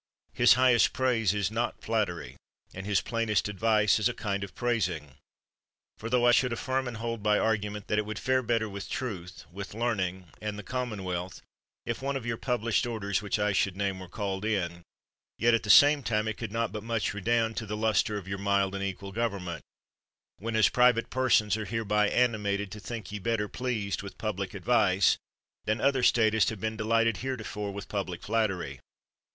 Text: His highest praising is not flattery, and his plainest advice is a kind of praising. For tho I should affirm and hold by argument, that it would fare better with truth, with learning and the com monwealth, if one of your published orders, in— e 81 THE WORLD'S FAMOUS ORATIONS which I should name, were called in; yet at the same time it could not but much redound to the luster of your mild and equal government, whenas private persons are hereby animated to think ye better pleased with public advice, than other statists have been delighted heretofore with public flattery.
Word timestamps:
His 0.33 0.53
highest 0.53 0.93
praising 0.93 1.39
is 1.39 1.51
not 1.51 1.83
flattery, 1.83 2.35
and 2.73 2.87
his 2.87 3.01
plainest 3.01 3.47
advice 3.47 3.99
is 3.99 4.09
a 4.09 4.15
kind 4.15 4.43
of 4.43 4.55
praising. 4.55 5.13
For 5.99 6.09
tho 6.09 6.25
I 6.25 6.31
should 6.31 6.51
affirm 6.51 6.87
and 6.87 6.97
hold 6.97 7.21
by 7.21 7.37
argument, 7.37 7.85
that 7.85 7.99
it 7.99 8.05
would 8.07 8.17
fare 8.17 8.41
better 8.41 8.67
with 8.67 8.89
truth, 8.89 9.45
with 9.51 9.75
learning 9.75 10.25
and 10.41 10.57
the 10.57 10.63
com 10.63 10.89
monwealth, 10.89 11.41
if 11.85 12.01
one 12.01 12.15
of 12.17 12.25
your 12.25 12.37
published 12.37 12.87
orders, 12.87 13.19
in— 13.21 13.25
e 13.25 13.27
81 13.27 13.29
THE 13.29 13.43
WORLD'S 13.43 13.59
FAMOUS 13.59 13.61
ORATIONS 13.61 13.61
which 13.61 13.61
I 13.61 13.61
should 13.61 13.77
name, 13.77 13.99
were 13.99 14.07
called 14.07 14.45
in; 14.79 14.83
yet 15.37 15.53
at 15.53 15.61
the 15.61 15.69
same 15.69 16.01
time 16.01 16.27
it 16.27 16.37
could 16.39 16.51
not 16.51 16.71
but 16.71 16.81
much 16.83 17.13
redound 17.13 17.55
to 17.57 17.67
the 17.67 17.77
luster 17.77 18.17
of 18.17 18.27
your 18.27 18.39
mild 18.39 18.73
and 18.73 18.83
equal 18.83 19.11
government, 19.11 19.61
whenas 20.39 20.67
private 20.69 21.11
persons 21.11 21.55
are 21.55 21.65
hereby 21.65 22.09
animated 22.09 22.71
to 22.71 22.79
think 22.79 23.11
ye 23.11 23.19
better 23.19 23.47
pleased 23.47 24.01
with 24.01 24.17
public 24.17 24.55
advice, 24.55 25.17
than 25.65 25.79
other 25.79 26.01
statists 26.01 26.49
have 26.49 26.59
been 26.59 26.75
delighted 26.75 27.17
heretofore 27.17 27.71
with 27.71 27.87
public 27.87 28.23
flattery. 28.23 28.79